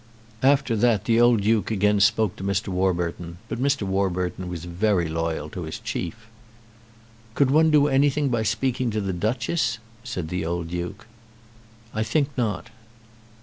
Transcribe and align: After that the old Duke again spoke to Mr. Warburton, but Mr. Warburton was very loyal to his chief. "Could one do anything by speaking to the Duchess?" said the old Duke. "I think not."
After 0.41 0.75
that 0.77 1.05
the 1.05 1.21
old 1.21 1.41
Duke 1.41 1.69
again 1.69 1.99
spoke 1.99 2.35
to 2.37 2.43
Mr. 2.43 2.69
Warburton, 2.69 3.37
but 3.47 3.61
Mr. 3.61 3.83
Warburton 3.83 4.49
was 4.49 4.65
very 4.65 5.07
loyal 5.07 5.47
to 5.51 5.61
his 5.61 5.77
chief. 5.77 6.25
"Could 7.35 7.51
one 7.51 7.69
do 7.69 7.85
anything 7.87 8.29
by 8.29 8.41
speaking 8.41 8.89
to 8.89 8.99
the 8.99 9.13
Duchess?" 9.13 9.77
said 10.03 10.29
the 10.29 10.43
old 10.43 10.69
Duke. 10.69 11.05
"I 11.93 12.01
think 12.01 12.29
not." 12.35 12.71